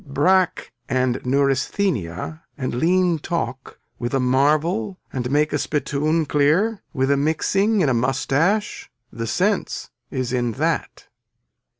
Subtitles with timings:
[0.07, 7.11] Brack and neuresthenia and lean talk with a marvel and make a spittoon clear with
[7.11, 8.89] a mixing in a mustache.
[9.13, 11.07] The sense is in that.